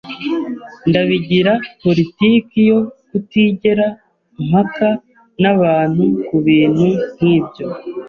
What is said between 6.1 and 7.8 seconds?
kubintu nkibyo.